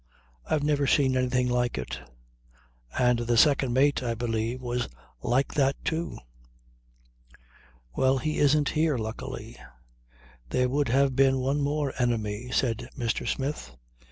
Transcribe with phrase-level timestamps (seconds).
[0.47, 1.99] I've never seen anything like it.
[2.97, 4.89] And the second mate, I believe, was
[5.21, 6.17] like that too."
[7.95, 9.57] "Well, he isn't here, luckily.
[10.49, 13.27] There would have been one more enemy," said Mr.
[13.27, 13.75] Smith.